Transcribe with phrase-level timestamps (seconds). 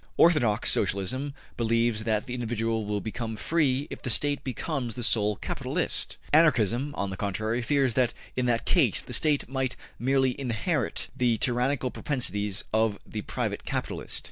[0.17, 5.35] Orthodox Socialism believes that the individual will become free if the State becomes the sole
[5.35, 6.17] capitalist.
[6.33, 11.37] Anarchism, on the contrary, fears that in that case the State might merely inherit the
[11.37, 14.19] tyrannical propensities of the private capitalist.